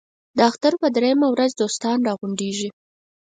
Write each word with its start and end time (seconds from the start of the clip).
د 0.37 0.39
اختر 0.49 0.73
په 0.81 0.87
درېیمه 0.95 1.27
ورځ 1.29 1.51
دوستان 1.61 1.97
را 2.07 2.13
غونډېږي. 2.19 2.69